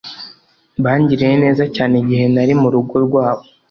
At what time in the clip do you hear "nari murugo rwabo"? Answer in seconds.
2.33-3.43